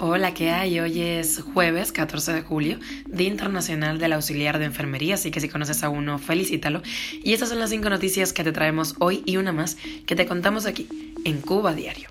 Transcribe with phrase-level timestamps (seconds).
[0.00, 0.78] Hola, ¿qué hay?
[0.80, 5.48] Hoy es jueves 14 de julio, Día Internacional del Auxiliar de Enfermería, así que si
[5.48, 6.82] conoces a uno, felicítalo.
[7.22, 9.76] Y estas son las cinco noticias que te traemos hoy y una más
[10.06, 10.88] que te contamos aquí,
[11.24, 12.10] en Cuba Diario.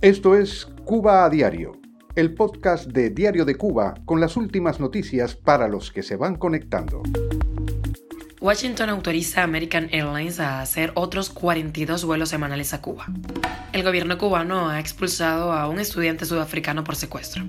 [0.00, 1.80] Esto es Cuba a Diario,
[2.14, 6.36] el podcast de Diario de Cuba con las últimas noticias para los que se van
[6.36, 7.02] conectando.
[8.44, 13.06] Washington autoriza a American Airlines a hacer otros 42 vuelos semanales a Cuba.
[13.72, 17.46] El gobierno cubano ha expulsado a un estudiante sudafricano por secuestro.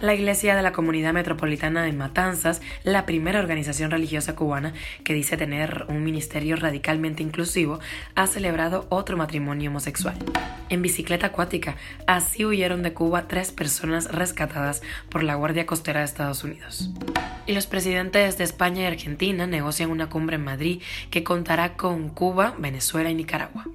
[0.00, 5.36] La Iglesia de la Comunidad Metropolitana de Matanzas, la primera organización religiosa cubana que dice
[5.36, 7.80] tener un ministerio radicalmente inclusivo,
[8.14, 10.16] ha celebrado otro matrimonio homosexual.
[10.68, 11.74] En bicicleta acuática,
[12.06, 16.90] así huyeron de Cuba tres personas rescatadas por la Guardia Costera de Estados Unidos.
[17.46, 22.10] Y los presidentes de España y Argentina negocian una cumbre en Madrid que contará con
[22.10, 23.66] Cuba, Venezuela y Nicaragua.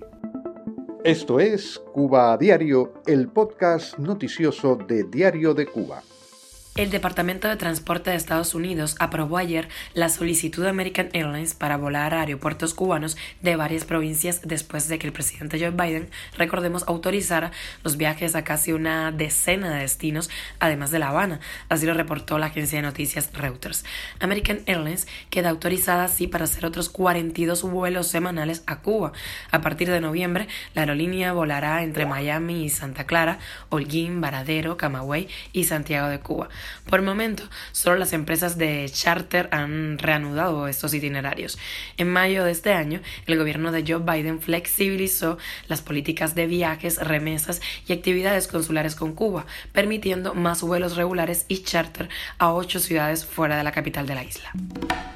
[1.03, 6.03] Esto es Cuba a Diario, el podcast noticioso de Diario de Cuba.
[6.77, 11.75] El Departamento de Transporte de Estados Unidos aprobó ayer la solicitud de American Airlines para
[11.75, 16.85] volar a aeropuertos cubanos de varias provincias después de que el presidente Joe Biden, recordemos,
[16.87, 17.51] autorizara
[17.83, 21.41] los viajes a casi una decena de destinos, además de La Habana.
[21.67, 23.83] Así lo reportó la agencia de noticias Reuters.
[24.21, 29.11] American Airlines queda autorizada así para hacer otros 42 vuelos semanales a Cuba.
[29.51, 35.27] A partir de noviembre, la aerolínea volará entre Miami y Santa Clara, Holguín, Varadero, Camagüey
[35.51, 36.47] y Santiago de Cuba.
[36.89, 41.57] Por el momento, solo las empresas de charter han reanudado estos itinerarios.
[41.97, 45.37] En mayo de este año, el gobierno de Joe Biden flexibilizó
[45.67, 51.63] las políticas de viajes, remesas y actividades consulares con Cuba, permitiendo más vuelos regulares y
[51.63, 54.51] charter a ocho ciudades fuera de la capital de la isla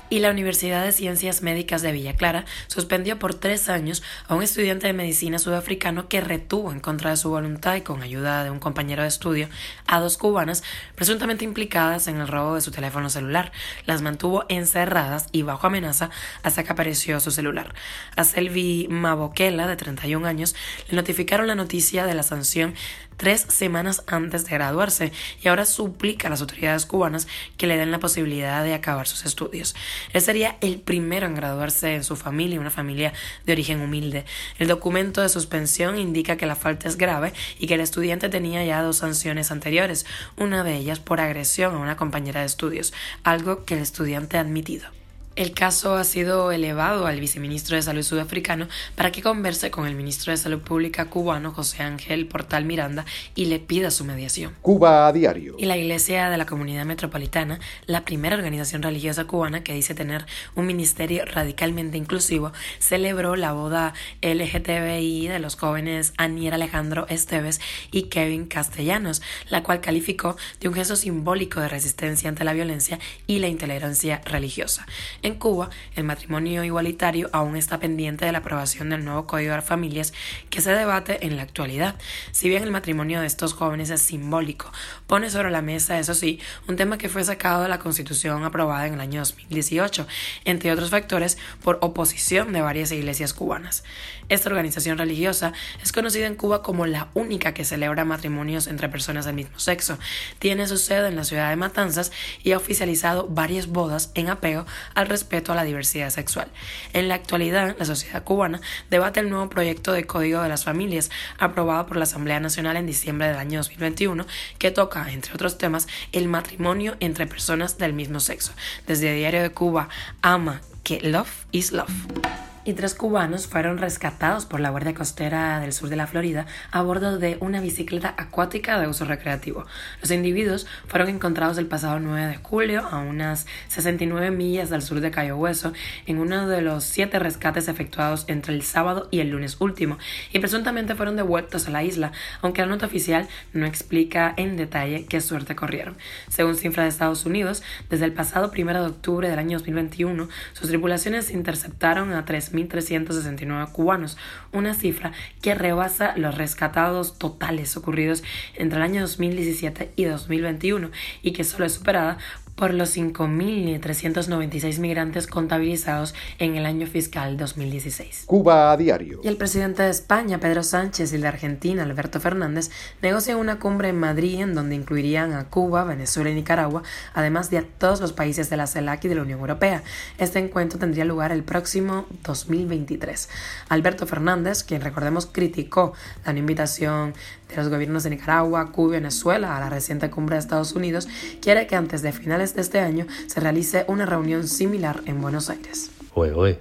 [0.09, 4.43] y la Universidad de Ciencias Médicas de Villa Clara suspendió por tres años a un
[4.43, 8.49] estudiante de medicina sudafricano que retuvo en contra de su voluntad y con ayuda de
[8.49, 9.49] un compañero de estudio
[9.87, 10.63] a dos cubanas
[10.95, 13.51] presuntamente implicadas en el robo de su teléfono celular.
[13.85, 16.09] Las mantuvo encerradas y bajo amenaza
[16.43, 17.73] hasta que apareció su celular.
[18.15, 20.55] A Selvi Mabokela, de 31 años,
[20.89, 22.75] le notificaron la noticia de la sanción
[23.17, 25.11] tres semanas antes de graduarse
[25.41, 27.27] y ahora suplica a las autoridades cubanas
[27.57, 29.75] que le den la posibilidad de acabar sus estudios.
[30.13, 33.13] Él sería el primero en graduarse en su familia, una familia
[33.45, 34.25] de origen humilde.
[34.57, 38.63] El documento de suspensión indica que la falta es grave y que el estudiante tenía
[38.63, 40.05] ya dos sanciones anteriores,
[40.37, 42.93] una de ellas por agresión a una compañera de estudios,
[43.23, 44.87] algo que el estudiante ha admitido.
[45.35, 49.93] El caso ha sido elevado al viceministro de Salud sudafricano para que converse con el
[49.93, 53.03] ministro de Salud Pública cubano José Ángel Portal Miranda
[53.35, 54.53] y le pida su mediación.
[54.61, 55.55] Cuba a diario.
[55.57, 60.25] Y la Iglesia de la Comunidad Metropolitana, la primera organización religiosa cubana que dice tener
[60.55, 67.59] un ministerio radicalmente inclusivo, celebró la boda LGTBI de los jóvenes Anier Alejandro Esteves
[67.91, 72.99] y Kevin Castellanos, la cual calificó de un gesto simbólico de resistencia ante la violencia
[73.27, 74.85] y la intolerancia religiosa.
[75.25, 79.63] En Cuba, el matrimonio igualitario aún está pendiente de la aprobación del nuevo Código de
[79.63, 80.13] Familias
[80.51, 81.95] que se debate en la actualidad.
[82.31, 84.71] Si bien el matrimonio de estos jóvenes es simbólico,
[85.07, 88.85] pone sobre la mesa, eso sí, un tema que fue sacado de la Constitución aprobada
[88.85, 90.05] en el año 2018,
[90.43, 93.83] entre otros factores, por oposición de varias iglesias cubanas.
[94.29, 95.53] Esta organización religiosa
[95.83, 99.97] es conocida en Cuba como la única que celebra matrimonios entre personas del mismo sexo.
[100.37, 102.11] Tiene su sede en la ciudad de Matanzas
[102.43, 106.47] y ha oficializado varias bodas en apego al respeto a la diversidad sexual.
[106.91, 108.59] En la actualidad, la sociedad cubana
[108.89, 111.09] debate el nuevo proyecto de Código de las Familias,
[111.39, 114.25] aprobado por la Asamblea Nacional en diciembre del año 2021,
[114.57, 118.51] que toca, entre otros temas, el matrimonio entre personas del mismo sexo.
[118.87, 119.87] Desde Diario de Cuba,
[120.21, 125.71] ama que love is love y tres cubanos fueron rescatados por la Guardia Costera del
[125.71, 129.65] sur de la Florida a bordo de una bicicleta acuática de uso recreativo.
[130.01, 134.99] Los individuos fueron encontrados el pasado 9 de julio a unas 69 millas del sur
[134.99, 135.73] de Cayo Hueso
[136.07, 139.99] en uno de los siete rescates efectuados entre el sábado y el lunes último
[140.33, 142.11] y presuntamente fueron devueltos a la isla,
[142.41, 145.97] aunque la nota oficial no explica en detalle qué suerte corrieron.
[146.29, 150.69] Según cifras de Estados Unidos, desde el pasado 1 de octubre del año 2021, sus
[150.69, 154.17] tripulaciones interceptaron a tres 1.369 cubanos,
[154.51, 155.11] una cifra
[155.41, 158.23] que rebasa los rescatados totales ocurridos
[158.55, 160.91] entre el año 2017 y 2021
[161.21, 162.17] y que solo es superada
[162.55, 168.23] por los 5.396 migrantes contabilizados en el año fiscal 2016.
[168.25, 169.19] Cuba a diario.
[169.23, 172.71] Y el presidente de España, Pedro Sánchez, y el de Argentina, Alberto Fernández,
[173.01, 177.57] negocian una cumbre en Madrid en donde incluirían a Cuba, Venezuela y Nicaragua, además de
[177.57, 179.83] a todos los países de la CELAC y de la Unión Europea.
[180.17, 183.29] Este encuentro tendría lugar el próximo 2023.
[183.69, 185.93] Alberto Fernández, quien recordemos criticó
[186.25, 187.13] la invitación
[187.49, 191.07] de los gobiernos de Nicaragua, Cuba y Venezuela a la reciente cumbre de Estados Unidos,
[191.41, 195.49] quiere que antes de finales de este año se realice una reunión similar en Buenos
[195.49, 195.89] Aires.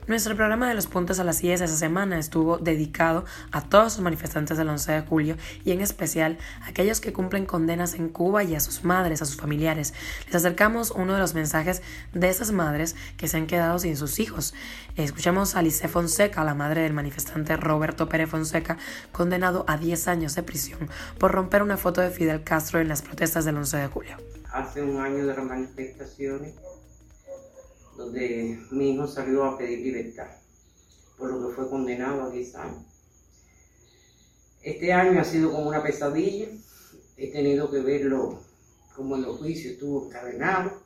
[0.09, 4.01] Nuestro programa de los puntos a las 10 esa semana estuvo dedicado a todos los
[4.01, 8.43] manifestantes del 11 de julio y en especial a aquellos que cumplen condenas en Cuba
[8.43, 9.95] y a sus madres, a sus familiares.
[10.27, 11.83] Les acercamos uno de los mensajes
[12.13, 14.55] de esas madres que se han quedado sin sus hijos.
[14.97, 18.77] Escuchamos a Alice Fonseca, la madre del manifestante Roberto Pérez Fonseca,
[19.13, 23.03] condenado a 10 años de prisión por romper una foto de Fidel Castro en las
[23.03, 24.34] protestas del 11 de julio.
[24.55, 26.55] Hace un año de las manifestaciones
[27.97, 30.29] donde mi hijo salió a pedir libertad,
[31.19, 32.85] por lo que fue condenado a 10 años.
[34.63, 36.47] Este año ha sido como una pesadilla,
[37.17, 38.45] he tenido que verlo
[38.95, 40.81] como en los juicios estuvo encadenado,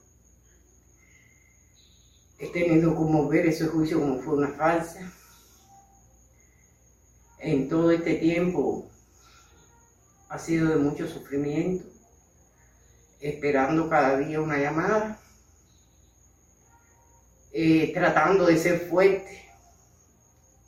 [2.38, 5.12] he tenido como ver ese juicio como fue una falsa.
[7.38, 8.88] En todo este tiempo
[10.30, 11.97] ha sido de mucho sufrimiento,
[13.20, 15.20] esperando cada día una llamada
[17.52, 19.50] eh, tratando de ser fuerte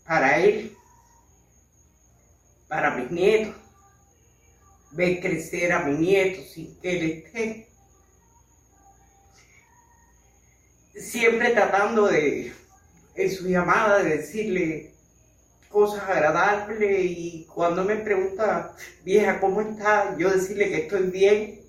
[0.07, 0.77] para él,
[2.69, 3.55] para mis nietos,
[4.93, 7.69] ver crecer a mi nieto sin que él esté.
[10.95, 12.53] Siempre tratando de,
[13.15, 14.93] en su llamada, de decirle
[15.69, 18.75] cosas agradables y cuando me pregunta,
[19.05, 20.17] vieja, ¿cómo está?
[20.19, 21.60] Yo decirle que estoy bien.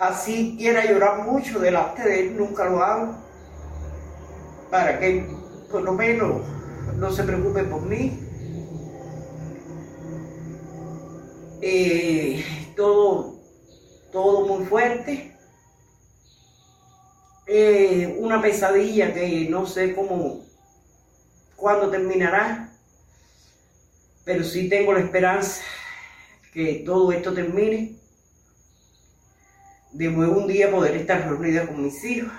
[0.00, 3.14] Así quiera llorar mucho delante de él, nunca lo hago
[4.70, 5.26] para que
[5.70, 6.40] por lo menos
[6.96, 8.18] no se preocupe por mí.
[11.60, 12.42] Eh,
[12.74, 13.40] todo,
[14.10, 15.36] todo muy fuerte.
[17.46, 20.46] Eh, una pesadilla que no sé cómo,
[21.56, 22.72] cuándo terminará,
[24.24, 25.60] pero sí tengo la esperanza
[26.54, 27.99] que todo esto termine.
[29.92, 32.32] De nuevo un día poder estar reunida con mis hijos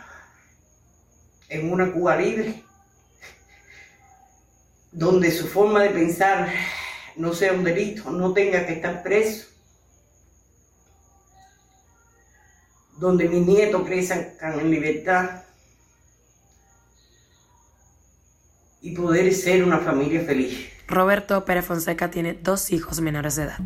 [1.49, 2.63] en una Cuba libre,
[4.91, 6.49] donde su forma de pensar
[7.17, 9.47] no sea un delito, no tenga que estar preso,
[12.97, 15.43] donde mis nietos crezcan en libertad
[18.81, 20.69] y poder ser una familia feliz.
[20.87, 23.59] Roberto Pérez Fonseca tiene dos hijos menores de edad.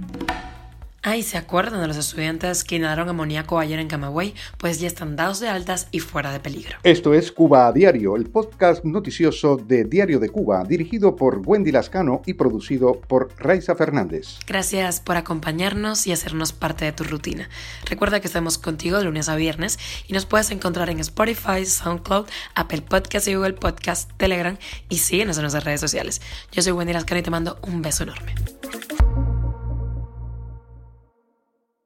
[1.08, 4.34] Ay, ¿se acuerdan de los estudiantes que inhalaron amoníaco ayer en Camagüey?
[4.58, 6.80] Pues ya están dados de altas y fuera de peligro.
[6.82, 11.72] Esto es Cuba a Diario, el podcast noticioso de Diario de Cuba, dirigido por Wendy
[11.72, 14.40] Lascano y producido por Raiza Fernández.
[14.48, 17.50] Gracias por acompañarnos y hacernos parte de tu rutina.
[17.88, 22.26] Recuerda que estamos contigo de lunes a viernes y nos puedes encontrar en Spotify, SoundCloud,
[22.56, 24.58] Apple Podcast y Google Podcast, Telegram
[24.90, 26.20] y síguenos en nuestras redes sociales.
[26.52, 28.34] Yo soy Wendy Lascano y te mando un beso enorme.